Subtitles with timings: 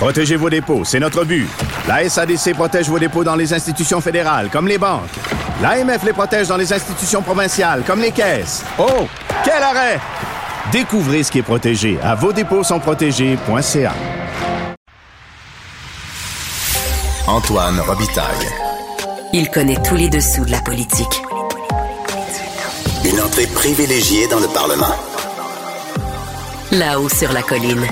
[0.00, 1.46] Protégez vos dépôts, c'est notre but.
[1.86, 5.10] La SADC protège vos dépôts dans les institutions fédérales, comme les banques.
[5.60, 8.64] L'AMF les protège dans les institutions provinciales, comme les caisses.
[8.78, 9.06] Oh,
[9.44, 10.00] quel arrêt!
[10.72, 13.92] Découvrez ce qui est protégé à vos dépôts sont protégés.ca.
[17.26, 18.48] Antoine Robitaille.
[19.34, 21.22] Il connaît tous les dessous de la politique.
[23.04, 24.96] Une entrée privilégiée dans le Parlement.
[26.72, 27.86] Là-haut sur la colline.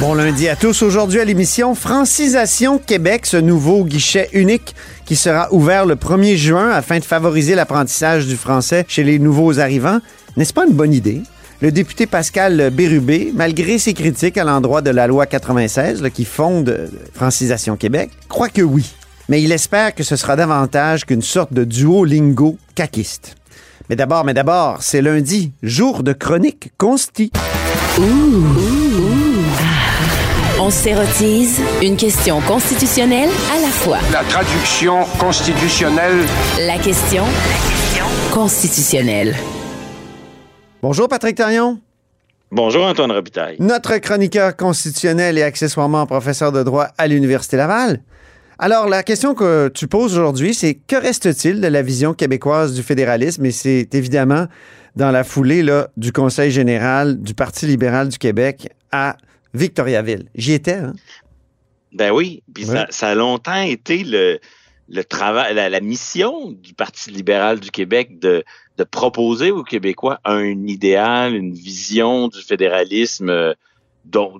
[0.00, 0.82] Bon lundi à tous.
[0.82, 6.70] Aujourd'hui à l'émission Francisation Québec, ce nouveau guichet unique qui sera ouvert le 1er juin
[6.70, 9.98] afin de favoriser l'apprentissage du français chez les nouveaux arrivants.
[10.36, 11.22] N'est-ce pas une bonne idée?
[11.60, 16.24] Le député Pascal Bérubé, malgré ses critiques à l'endroit de la loi 96 là, qui
[16.24, 18.94] fonde euh, Francisation Québec, croit que oui.
[19.28, 23.37] Mais il espère que ce sera davantage qu'une sorte de duolingo caquiste.
[23.90, 27.32] Mais d'abord, mais d'abord, c'est lundi, jour de chronique consti.
[30.60, 33.96] On s'érotise une question constitutionnelle à la fois.
[34.12, 36.18] La traduction constitutionnelle.
[36.66, 37.24] La question
[38.30, 39.34] constitutionnelle.
[40.82, 41.80] Bonjour Patrick Tarion.
[42.50, 43.56] Bonjour Antoine Robitaille.
[43.58, 48.00] notre chroniqueur constitutionnel et accessoirement professeur de droit à l'Université Laval.
[48.58, 52.82] Alors, la question que tu poses aujourd'hui, c'est que reste-t-il de la vision québécoise du
[52.82, 53.44] fédéralisme?
[53.46, 54.46] Et c'est évidemment
[54.96, 59.16] dans la foulée là, du Conseil général du Parti libéral du Québec à
[59.54, 60.28] Victoriaville.
[60.34, 60.92] J'y étais, hein?
[61.92, 62.74] Ben oui, puis Ouais.
[62.76, 64.40] ça, ça a longtemps été le,
[64.88, 68.42] le travail, la, la mission du Parti libéral du Québec de,
[68.76, 73.54] de proposer aux Québécois un idéal, une vision du fédéralisme euh,
[74.04, 74.34] dont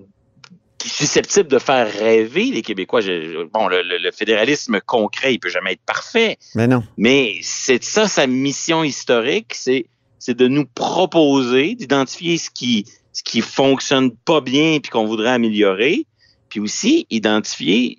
[0.78, 3.00] qui est susceptible de faire rêver les Québécois.
[3.00, 6.82] Je- bon, le, le- le fédéralisme concret, il peut jamais être parfait, Mais non.
[6.96, 9.86] mais c'est ça sa mission historique, c'est
[10.20, 15.30] c'est de nous proposer, d'identifier ce qui ce qui fonctionne pas bien puis qu'on voudrait
[15.30, 16.06] améliorer,
[16.48, 17.98] puis aussi identifier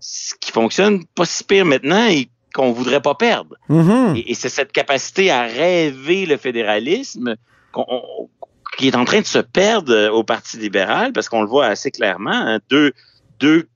[0.00, 3.54] ce qui fonctionne pas si pire maintenant et qu'on voudrait pas perdre.
[3.68, 4.14] Mhm.
[4.16, 7.36] Et, et c'est cette capacité à rêver le fédéralisme
[7.72, 8.28] qu'on- on-
[8.76, 11.66] qui est en train de se perdre euh, au Parti libéral parce qu'on le voit
[11.66, 12.92] assez clairement, hein, deux,
[13.40, 13.68] deux,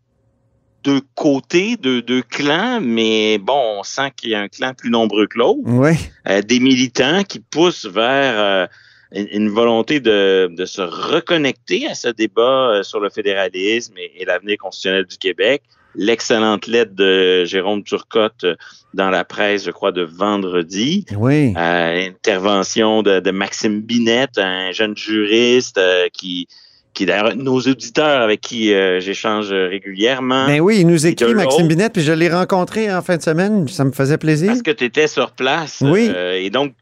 [0.84, 4.90] deux côtés, deux, deux clans, mais bon, on sent qu'il y a un clan plus
[4.90, 5.60] nombreux que l'autre.
[5.64, 5.92] Oui.
[6.28, 8.66] Euh, des militants qui poussent vers euh,
[9.12, 14.24] une, une volonté de, de se reconnecter à ce débat sur le fédéralisme et, et
[14.24, 15.62] l'avenir constitutionnel du Québec.
[15.94, 18.54] L'excellente lettre de Jérôme Turcotte euh,
[18.94, 21.04] dans la presse, je crois, de vendredi.
[21.16, 21.54] Oui.
[21.56, 26.48] Euh, intervention de, de Maxime Binette, un jeune juriste euh, qui,
[26.94, 30.46] qui d'ailleurs nos auditeurs avec qui euh, j'échange régulièrement.
[30.46, 33.68] Ben oui, il nous écrit, Maxime Binette, puis je l'ai rencontré en fin de semaine.
[33.68, 34.48] Ça me faisait plaisir.
[34.48, 35.82] Parce que tu étais sur place.
[35.84, 36.10] Oui.
[36.34, 36.74] et donc,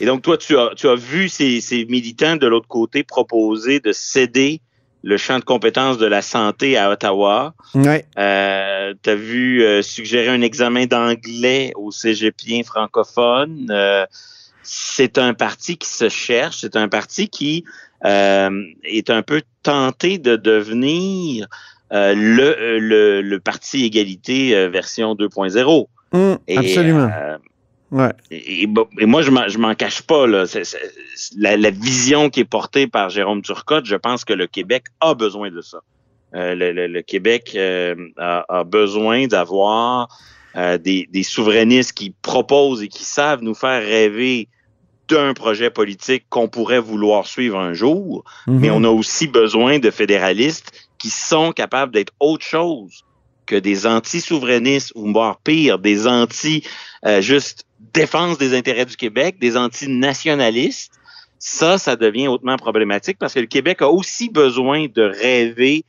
[0.00, 3.80] et donc toi, tu as, tu as vu ces, ces militants de l'autre côté proposer
[3.80, 4.60] de céder
[5.02, 7.54] le champ de compétences de la santé à Ottawa.
[7.74, 8.04] Ouais.
[8.18, 13.68] Euh, tu as vu euh, suggérer un examen d'anglais aux cégepiens francophones.
[13.70, 14.06] Euh,
[14.62, 17.64] c'est un parti qui se cherche, c'est un parti qui
[18.04, 18.50] euh,
[18.84, 21.46] est un peu tenté de devenir
[21.92, 25.86] euh, le, le, le parti égalité euh, version 2.0.
[26.12, 27.10] Hum, Et, absolument.
[27.90, 28.12] Ouais.
[28.30, 30.26] et, et bon, et moi, je m'en, cache pas.
[30.26, 30.44] Là.
[31.36, 35.14] La, la vision qui est portée par Jérôme Turcotte, je pense que le Québec a
[35.14, 35.78] besoin de ça.
[36.34, 40.08] Euh, le, le- le Québec euh, a, a besoin d'avoir
[40.56, 44.48] euh, des, des souverainistes qui proposent et qui savent nous faire rêver
[45.08, 48.74] d'un projet politique qu'on pourrait vouloir suivre un jour, mais Mhm.
[48.74, 53.04] on a aussi besoin de fédéralistes qui sont capables d'être autre chose
[53.46, 56.62] que des anti-souverainistes ou voire pire, des anti
[57.06, 57.64] euh, juste
[57.94, 60.92] défense des intérêts du Québec, des anti-nationalistes.
[61.38, 65.84] Ça, ça devient hautement problématique parce que le Québec a aussi besoin de rêver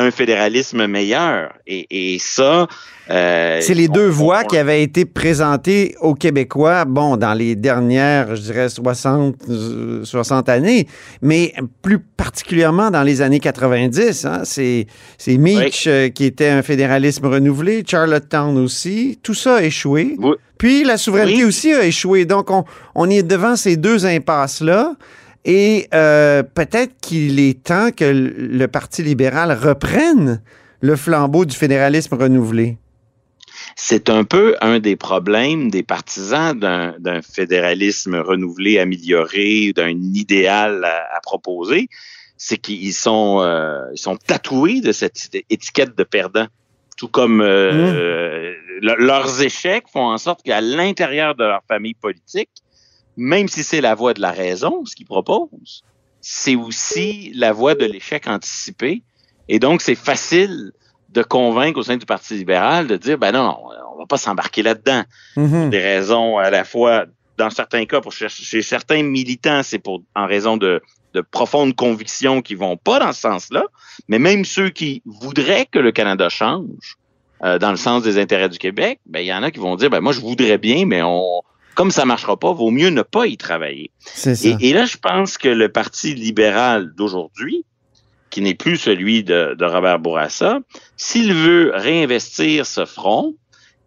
[0.00, 1.52] un fédéralisme meilleur.
[1.66, 2.66] Et, et ça...
[3.10, 7.56] euh, C'est les on- deux on- qui avaient été présentées aux Québécois, bon, dans les
[7.56, 10.86] dernières, je dirais, 60, euh, 60 années,
[11.22, 11.52] mais
[11.82, 14.24] plus particulièrement dans les années 90.
[14.24, 14.86] Hein, c'est,
[15.18, 19.18] c'est Meach euh, qui était un fédéralisme renouvelé, Charlottetown aussi.
[19.22, 20.16] Tout ça a échoué.
[20.18, 20.32] Oui.
[20.58, 21.44] Puis la souveraineté Oui.
[21.44, 22.26] aussi a échoué.
[22.26, 22.64] Donc, on,
[22.94, 24.94] on est devant ces deux impasses-là.
[25.44, 30.42] Et euh, peut-être qu'il est temps que le Parti libéral reprenne
[30.80, 32.76] le flambeau du fédéralisme renouvelé.
[33.76, 41.20] C'est un peu un des problèmes des partisans d'un fédéralisme renouvelé, amélioré, d'un idéal à,
[41.22, 41.88] proposer,
[42.36, 46.46] c'est qu'ils sont, euh, ils sont tatoués de cette étiquette de perdant.
[46.96, 48.86] Tout comme euh, mmh.
[48.98, 52.50] leurs échecs font en sorte qu'à l'intérieur de leur famille politique,
[53.16, 55.84] même si c'est la voie de la raison, ce qu'ils proposent,
[56.20, 59.02] c'est aussi la voie de l'échec anticipé.
[59.48, 60.72] Et donc, c'est facile
[61.10, 63.56] de convaincre au sein du Parti libéral de dire, ben non,
[63.94, 65.02] on va pas s'embarquer là-dedans.
[65.36, 65.70] Mm-hmm.
[65.70, 70.26] Des raisons à la fois, dans certains cas, pour chez certains militants, c'est pour en
[70.26, 70.80] raison de,
[71.14, 73.64] de profondes convictions qui vont pas dans ce sens-là,
[74.08, 76.96] mais même ceux qui voudraient que le Canada change
[77.42, 79.76] euh, dans le sens des intérêts du Québec, ben il y en a qui vont
[79.76, 81.42] dire, ben moi je voudrais bien, mais on
[81.80, 83.90] comme ça marchera pas, vaut mieux ne pas y travailler.
[84.26, 87.64] Et, et, là, je pense que le Parti libéral d'aujourd'hui,
[88.28, 90.58] qui n'est plus celui de, Robert Bourassa,
[90.98, 93.34] s'il veut réinvestir ce front,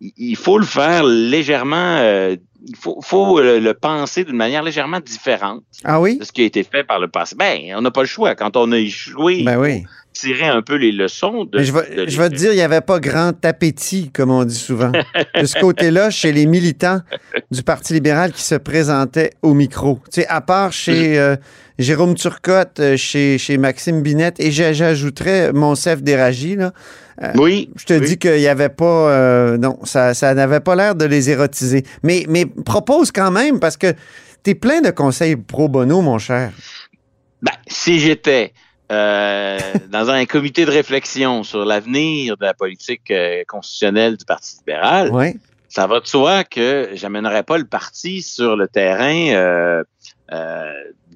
[0.01, 2.35] il faut le faire légèrement, euh,
[2.67, 6.17] il faut, le, penser d'une manière légèrement différente ah oui?
[6.17, 7.35] de ce qui a été fait par le passé.
[7.35, 8.33] Ben, on n'a pas le choix.
[8.33, 9.83] Quand on a échoué, ben oui.
[10.13, 11.61] Tirer un peu les leçons de.
[11.61, 14.55] je vais, je vais te dire, il n'y avait pas grand appétit, comme on dit
[14.55, 14.91] souvent,
[15.39, 17.01] de ce côté-là, chez les militants
[17.51, 19.99] du Parti libéral qui se présentaient au micro.
[20.05, 21.19] Tu sais, à part chez.
[21.19, 21.35] Euh,
[21.79, 26.55] Jérôme Turcotte euh, chez, chez Maxime Binette et j'ajouterais Monsef Déragi.
[26.55, 26.71] Là.
[27.21, 27.69] Euh, oui.
[27.75, 29.11] Je te dis qu'il n'y avait pas.
[29.11, 31.83] Euh, non, ça, ça n'avait pas l'air de les érotiser.
[32.03, 33.93] Mais, mais propose quand même, parce que
[34.43, 36.51] tu es plein de conseils pro bono, mon cher.
[37.41, 38.53] Ben, si j'étais
[39.89, 43.11] dans un comité de réflexion sur l'avenir de la politique
[43.47, 45.11] constitutionnelle du Parti libéral,
[45.69, 49.83] ça va de soi que j'amènerais pas le parti sur le terrain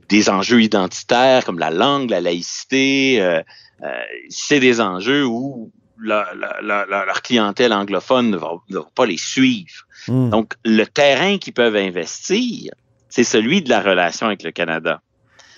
[0.10, 3.22] des enjeux identitaires comme la langue, la laïcité.
[3.22, 3.42] Euh,
[3.84, 3.88] euh,
[4.30, 8.50] c'est des enjeux où leur clientèle anglophone ne va,
[8.96, 9.86] pas les suivre.
[10.08, 10.30] Hmm.
[10.30, 12.72] Donc, le terrain qu'ils peuvent investir,
[13.10, 15.02] c'est celui de la relation avec le Canada.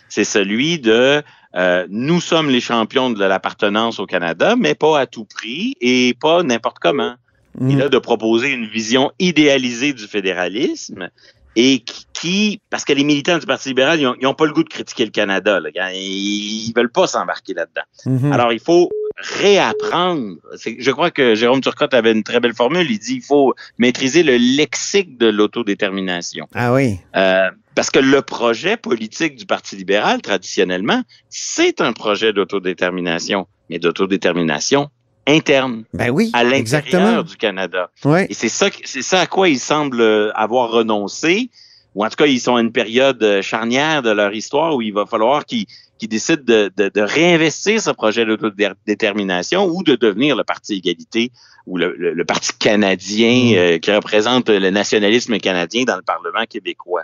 [0.07, 1.21] C'est celui de
[1.55, 6.15] euh, nous sommes les champions de l'appartenance au Canada, mais pas à tout prix et
[6.19, 7.15] pas n'importe comment.
[7.59, 7.81] Il hmm.
[7.81, 11.09] a de proposer une vision idéalisée du fédéralisme
[11.55, 14.69] et qui, parce que les militants du Parti libéral, ils n'ont pas le goût de
[14.69, 15.59] critiquer le Canada.
[15.59, 15.69] Là.
[15.93, 17.81] Ils veulent pas s'embarquer là-dedans.
[18.05, 18.31] Mhm.
[18.31, 20.35] Alors, il faut réapprendre.
[20.65, 22.89] Je crois que Jérôme Turcotte avait une très belle formule.
[22.89, 26.47] Il dit il faut maîtriser le lexique de l'autodétermination.
[26.53, 26.99] Ah oui.
[27.15, 33.79] Euh, parce que le projet politique du Parti libéral, traditionnellement, c'est un projet d'autodétermination, mais
[33.79, 34.89] d'autodétermination
[35.27, 37.91] interne ben oui, à l'intérieur du Canada.
[38.29, 41.51] Et c'est ça, c'est ça à quoi ils semblent avoir renoncé,
[41.95, 44.81] ou en tout cas, ils sont à une période euh, charnière de leur histoire où
[44.81, 45.65] il va falloir qu'ils
[46.07, 51.31] décident de, de, réinvestir ce projet d'autodétermination ou de devenir le Parti égalité
[51.65, 53.57] ou le, le, Parti canadien mm.
[53.57, 57.03] euh, qui représente le nationalisme canadien dans le Parlement québécois.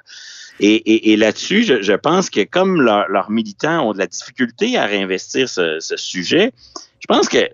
[0.59, 4.77] Et, et, et là-dessus, je, je, pense que comme leurs militants ont de la difficulté
[4.77, 6.53] à réinvestir ce, ce sujet,
[6.99, 7.49] je pense que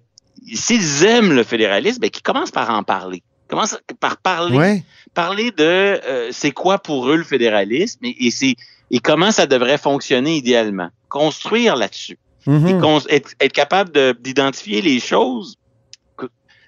[0.54, 3.24] s'ils aiment le fédéralisme, ben, qu'ils commencent par en parler.
[3.48, 4.84] Commencent par parler,
[5.14, 8.56] parler de euh, c'est quoi pour eux le fédéralisme et, et c'est
[8.92, 10.90] et comment ça devrait fonctionner idéalement.
[11.10, 12.20] Construire là-dessus.
[12.48, 13.06] Mm-hmm.
[13.10, 15.58] être, capable d'identifier les choses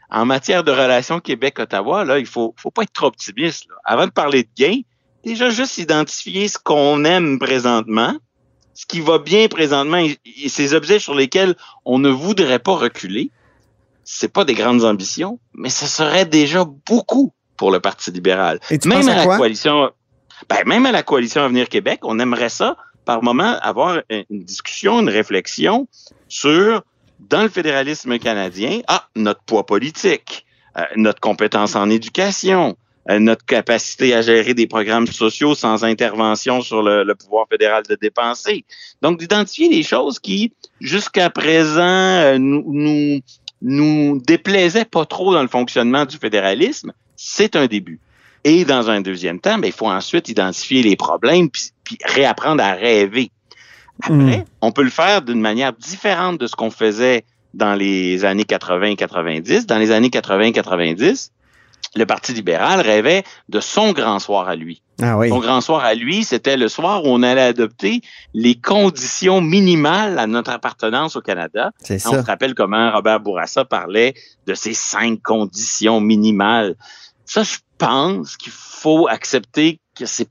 [0.10, 3.66] en matière de relations Québec-Ottawa, là, il faut, faut pas être trop optimiste.
[3.84, 4.82] Avant de parler de gain,
[5.24, 8.16] déjà juste identifier ce qu'on aime présentement,
[8.76, 11.56] ce qui va bien présentement et ces objets sur lesquels
[11.86, 13.32] on ne voudrait pas reculer
[14.04, 18.60] c'est pas des grandes ambitions, mais ce serait déjà beaucoup pour le Parti libéral.
[18.86, 19.92] même à, la coalition,
[20.50, 25.00] ben, même à la coalition Avenir Québec, on aimerait ça par moment avoir une discussion,
[25.00, 25.88] une réflexion
[26.28, 26.84] sur
[27.20, 30.46] dans le fédéralisme canadien, ah, notre poids politique,
[30.78, 32.76] euh, notre compétence en éducation,
[33.10, 37.84] euh, notre capacité à gérer des programmes sociaux sans intervention sur le, le pouvoir fédéral
[37.88, 38.66] de dépenser.
[39.02, 43.20] Donc, d'identifier les choses qui, jusqu'à présent, euh, nous, nous,
[43.62, 48.00] nous déplaisait pas trop dans le fonctionnement du fédéralisme, c'est un début.
[48.44, 51.72] Et dans un deuxième temps, ben, il faut ensuite identifier les problèmes puis,
[52.06, 53.32] réapprendre à rêver.
[54.02, 54.46] Après, hmm.
[54.62, 57.24] on peut le faire d'une manière différente de ce qu'on faisait
[57.54, 59.66] dans les années 80-90.
[59.66, 61.30] Dans les années 80-90,
[61.96, 64.82] le Parti libéral rêvait de son grand soir à lui.
[65.02, 65.30] Ah oui.
[65.30, 68.02] Son grand soir à lui, c'était le soir où on allait adopter
[68.34, 71.72] les conditions minimales à notre appartenance au Canada.
[71.80, 72.10] C'est ça.
[72.10, 74.14] On se rappelle comment Robert Bourassa parlait
[74.48, 76.76] de ces cinq conditions minimales.
[77.34, 80.28] Ça, je pense qu'il faut accepter que c'est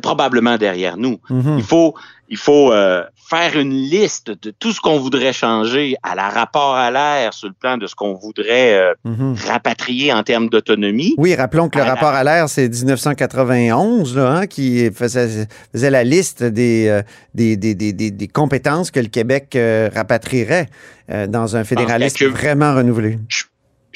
[0.00, 1.18] probablement derrière nous.
[1.30, 1.56] Mhm.
[1.58, 1.94] Il faut,
[2.30, 6.74] il faut euh, faire une liste de tout ce qu'on voudrait changer à la rapport
[6.74, 9.36] à l'air sur le plan de ce qu'on voudrait euh, Mhm.
[9.46, 11.14] rapatrier en termes d'autonomie.
[11.18, 15.46] Oui, rappelons que le À la- rapport à l'air, c'est 1991 là, hein, qui faisait,
[15.72, 17.02] faisait la liste des, euh,
[17.34, 19.56] des, des, des, des- des compétences que le Québec
[19.94, 20.68] rapatrierait
[21.28, 23.18] dans un fédéralisme vraiment renouvelé.
[23.28, 23.42] Je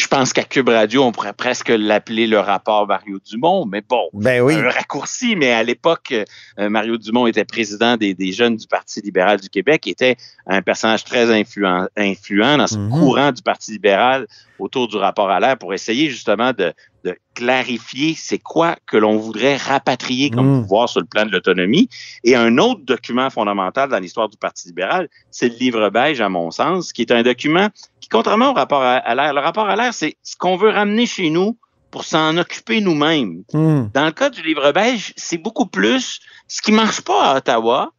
[0.08, 4.42] pense qu'à Cube Radio, on pourrait presque l'appeler le rapport Mario Dumont, mais bon, Ben
[4.42, 4.54] oui.
[4.54, 6.12] un raccourci, mais à l'époque,
[6.58, 10.60] euh, Mario Dumont était président des, des jeunes du Parti libéral du Québec, était un
[10.60, 12.90] personnage très influent, influent dans ce Mhm.
[12.90, 14.26] courant du Parti libéral
[14.58, 16.72] autour du rapport à l'air pour essayer justement de,
[17.06, 20.62] de clarifier c'est quoi que l'on voudrait rapatrier comme Mhm.
[20.62, 21.88] pouvoir sur le plan de l'autonomie.
[22.24, 26.28] Et un autre document fondamental dans l'histoire du Parti libéral, c'est le livre beige, à
[26.28, 27.68] mon sens, qui est un document
[28.00, 31.06] qui, contrairement au rapport à, l'air, le rapport à l'air, c'est ce qu'on veut ramener
[31.06, 31.56] chez nous
[31.90, 33.42] pour s'en occuper nous-mêmes.
[33.52, 33.84] Hmm.
[33.94, 37.90] Dans le cas du livre beige, c'est beaucoup plus ce qui marche pas à Ottawa,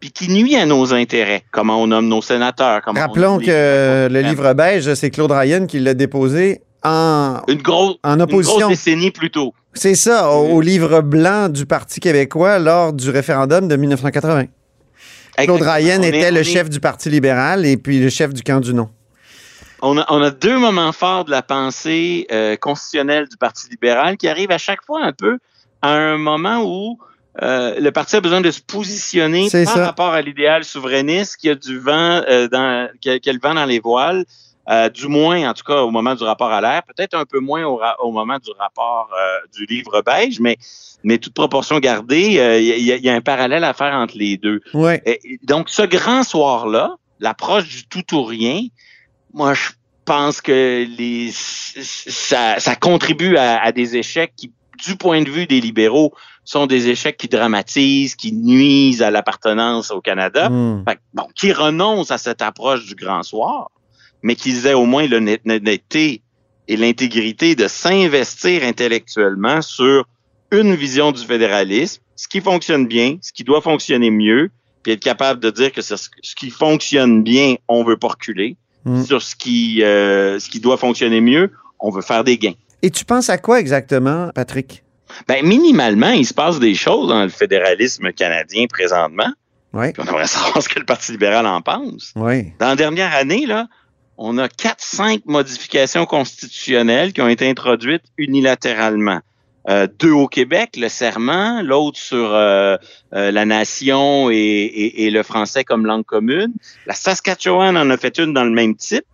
[0.00, 1.44] puis qui nuit à nos intérêts.
[1.50, 2.82] Comment on nomme nos sénateurs.
[2.82, 7.42] Comment on Rappelons les- que le livre beige, c'est Claude Ryan qui l'a déposé en,
[7.48, 8.58] Une grosse, en une opposition.
[8.58, 9.54] grosse décennie plus tôt.
[9.72, 14.44] C'est ça, au, au livre blanc du Parti québécois lors du référendum de 1980.
[15.36, 15.72] Claude Exactement.
[15.72, 18.60] Ryan On était le est- chef du Parti libéral et puis le chef du camp
[18.60, 18.88] du non.
[19.82, 24.16] On a, on a deux moments forts de la pensée euh, constitutionnelle du Parti libéral
[24.16, 25.38] qui arrivent à chaque fois un peu
[25.82, 26.98] à un moment où
[27.42, 29.84] euh, le parti a besoin de se positionner par ça.
[29.86, 33.40] rapport à l'idéal souverainiste qui a du vent euh, dans qui a, qui a le
[33.42, 34.24] vent dans les voiles,
[34.70, 37.40] euh, du moins en tout cas au moment du rapport à l'air, peut-être un peu
[37.40, 40.56] moins au, ra- au moment du rapport euh, du livre beige, mais
[41.02, 43.92] mais toute proportion gardée, euh, il y, a- il y a un parallèle à faire
[43.94, 44.60] entre les deux.
[44.72, 45.02] Ouais.
[45.04, 48.60] Et- donc, ce grand soir-là, l'approche du tout ou rien,
[49.34, 49.68] moi, je
[50.06, 54.52] pense que les, ça, ça contribue à, à des échecs qui,
[54.86, 56.12] du point de vue des libéraux,
[56.44, 60.48] sont des échecs qui dramatisent, qui nuisent à l'appartenance au Canada.
[60.50, 60.84] Hmm.
[60.86, 63.70] Fait bon, qui renoncent à cette approche du grand soir,
[64.24, 66.22] mais qu'ils aient au moins l'honnêteté
[66.66, 70.06] et l'intégrité de s'investir intellectuellement sur
[70.50, 74.50] une vision du fédéralisme, ce qui fonctionne bien, ce qui doit fonctionner mieux,
[74.82, 78.56] puis être capable de dire que ce ce qui fonctionne bien, on veut pas reculer.
[78.84, 79.02] Mm.
[79.02, 81.50] Sur ce qui, euh, ce qui doit fonctionner mieux,
[81.80, 82.54] on veut faire des gains.
[82.82, 84.84] Et tu penses à quoi exactement, Patrick?
[85.28, 89.32] Ben, minimalement, il se passe des choses dans le fédéralisme canadien présentement.
[89.72, 89.92] Oui.
[89.92, 92.12] Puis on aimerait savoir ce que le Parti libéral en pense.
[92.14, 92.26] Dans
[92.60, 93.68] la dernière année, là,
[94.16, 99.20] on a quatre, cinq modifications constitutionnelles qui ont été introduites unilatéralement.
[99.70, 102.76] Euh, deux au Québec, le serment, l'autre sur euh,
[103.14, 106.52] euh, la nation et, et- et le français comme langue commune.
[106.86, 109.06] La Saskatchewan en a fait une dans le même type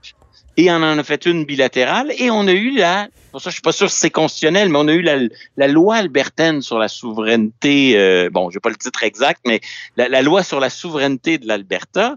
[0.56, 3.54] et on en a fait une bilatérale et on a eu la, pour ça je
[3.54, 5.18] suis pas sûr si c'est constitutionnel, mais on a eu la,
[5.56, 9.60] la loi albertaine sur la souveraineté, euh, bon, j'ai pas le titre exact, mais
[9.96, 12.16] la, la loi sur la souveraineté de l'Alberta.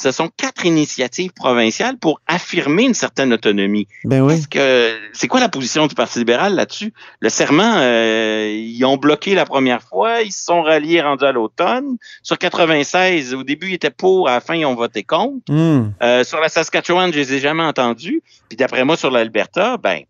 [0.00, 3.88] Ce sont quatre initiatives provinciales pour affirmer une certaine autonomie.
[4.04, 4.34] Ben oui.
[4.34, 6.92] Est-ce que c'est quoi la position du Parti libéral là-dessus?
[7.18, 11.32] Le serment, euh, ils ont bloqué la première fois, ils se sont ralliés rendus à
[11.32, 11.96] l'automne.
[12.22, 15.42] Sur 96, au début ils étaient pour, à la fin ils ont voté contre.
[15.48, 15.90] Hmm.
[16.00, 18.22] Euh, sur la Saskatchewan, je les ai jamais entendus.
[18.48, 20.02] Puis d'après moi sur l'Alberta, ben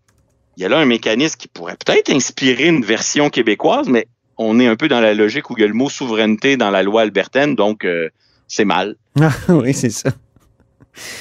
[0.58, 4.60] il y a là un mécanisme qui pourrait peut-être inspirer une version québécoise, mais on
[4.60, 6.82] est un peu dans la logique où il y a le mot souveraineté dans la
[6.82, 8.10] loi albertaine, donc euh,
[8.48, 8.96] c'est mal.
[9.20, 10.10] Ah, oui, c'est ça.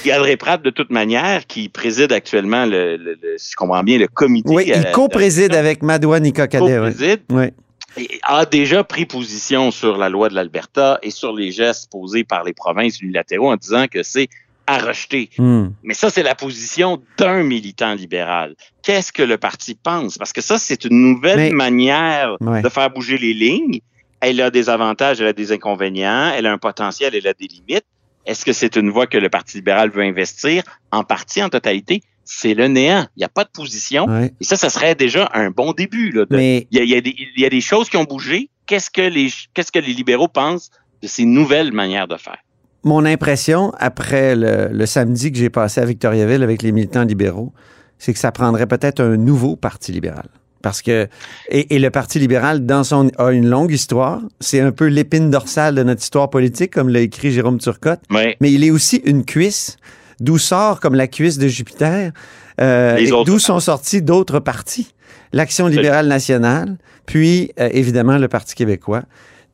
[0.04, 3.98] Galdré Pratt, de toute manière, qui préside actuellement, le, le- le- si je comprends bien,
[3.98, 4.48] le comité.
[4.52, 6.64] Oui, il co-préside avec Madoua Nika Cadet.
[6.78, 6.90] oui.
[6.90, 8.08] co-préside, Oui.
[8.24, 12.42] a déjà pris position sur la loi de l'Alberta et sur les gestes posés par
[12.44, 14.28] les provinces unilatéraux en disant que c'est
[14.66, 15.30] à rejeter.
[15.38, 15.68] Hmm.
[15.84, 18.54] Mais ça, c'est la position d'un militant libéral.
[18.82, 20.18] Qu'est-ce que le parti pense?
[20.18, 22.62] Parce que ça, c'est une nouvelle Mais- manière Ouais.
[22.62, 23.80] de faire bouger les lignes.
[24.20, 27.46] Elle a des avantages, elle a des inconvénients, elle a un potentiel, elle a des
[27.46, 27.84] limites.
[28.26, 30.62] Est-ce que c'est une voie que le Parti libéral veut investir?
[30.92, 32.02] En partie, en totalité?
[32.24, 33.06] C'est le néant.
[33.16, 34.06] Il n'y a pas de position.
[34.06, 34.32] Ouais.
[34.40, 36.10] Et ça, ça serait déjà un bon début.
[36.10, 37.88] Là, de- Mais il y, a, il y a des, il y a des choses
[37.88, 38.50] qui ont bougé.
[38.66, 40.68] Qu'est-ce que les, qu'est-ce que les libéraux pensent
[41.02, 42.38] de ces nouvelles manières de faire?
[42.84, 47.52] mon impression, après le, le samedi que j'ai passé à Victoriaville avec les militants libéraux,
[47.98, 50.28] c'est que ça prendrait peut-être un nouveau Parti libéral.
[50.62, 51.08] Parce que,
[51.50, 54.20] et, et le Parti libéral, dans son, a une longue histoire.
[54.40, 58.00] C'est un peu l'épine dorsale de notre histoire politique, comme l'a écrit Jérôme Turcotte.
[58.10, 58.34] Oui.
[58.40, 59.76] Mais il est aussi une cuisse,
[60.20, 62.12] d'où sort, comme la cuisse de Jupiter,
[62.60, 64.94] euh, d'où sont sortis d'autres partis.
[65.32, 69.02] L'Action libérale nationale, puis euh, évidemment le Parti québécois.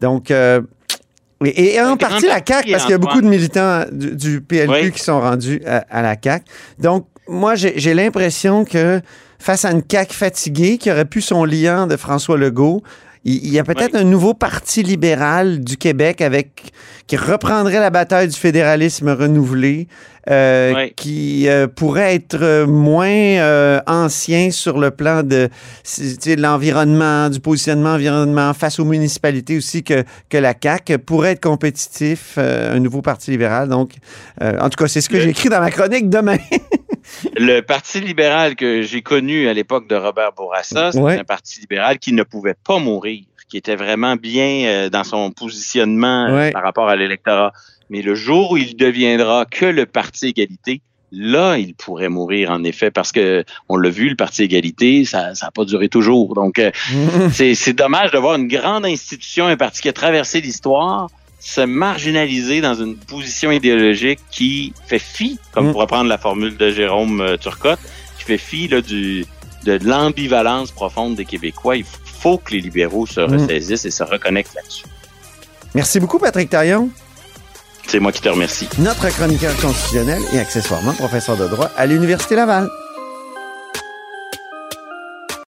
[0.00, 0.60] Donc, euh,
[1.44, 4.40] et, et en partie la CAQ, parce qu'il y a beaucoup de militants du, du
[4.40, 4.92] PLQ Oui.
[4.92, 6.44] qui sont rendus à, à la CAQ.
[6.78, 9.00] Donc, moi, j'ai l'impression que
[9.38, 12.82] face à une CAQ fatiguée qui aurait pu son liant de François Legault,
[13.26, 16.72] Il, y a peut-être un nouveau parti libéral du Québec avec
[17.06, 19.88] qui reprendrait la bataille du fédéralisme renouvelé,
[20.30, 25.48] euh, qui euh, pourrait être euh, moins euh, ancien sur le plan de,
[25.98, 31.42] de l'environnement, du positionnement environnement face aux municipalités aussi que, que la CAQ, pourrait être
[31.42, 33.68] compétitif, euh, un nouveau parti libéral.
[33.68, 33.92] Donc,
[34.42, 36.38] euh, en tout cas, c'est ce que j'ai écrit dans ma chronique demain.
[37.36, 41.18] Le Parti libéral que j'ai connu à l'époque de Robert Bourassa, Ouais.
[41.18, 45.30] un parti libéral qui ne pouvait pas mourir, qui était vraiment bien euh, dans son
[45.30, 46.50] positionnement euh, Ouais.
[46.52, 47.52] par rapport à l'électorat.
[47.90, 50.80] Mais le jour où il deviendra que le Parti égalité,
[51.12, 55.32] là, il pourrait mourir en effet, parce que on l'a vu, le Parti égalité, ça
[55.40, 56.34] n'a pas duré toujours.
[56.34, 56.70] Donc, euh,
[57.32, 61.08] c'est c'est dommage de voir une grande institution, un parti qui a traversé l'histoire,
[61.46, 65.72] se marginaliser dans une position idéologique qui fait fi, comme Mm.
[65.72, 67.78] pour reprendre la formule de Jérôme euh, Turcotte,
[68.18, 69.26] qui fait fi là, du,
[69.64, 71.76] de l'ambivalence profonde des Québécois.
[71.76, 73.32] Il faut que les libéraux se Mm.
[73.34, 74.86] ressaisissent et se reconnectent là-dessus.
[75.74, 76.88] Merci beaucoup, Patrick Taillon.
[77.86, 78.66] C'est moi qui te remercie.
[78.78, 82.70] notre chroniqueur constitutionnel et accessoirement professeur de droit à l'Université Laval.